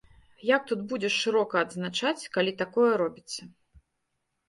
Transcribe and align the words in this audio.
Як 0.55 0.63
тут 0.71 0.79
будзеш 0.93 1.19
шырока 1.27 1.55
адзначаць, 1.65 2.29
калі 2.39 2.57
такое 2.65 2.91
робіцца? 3.07 3.41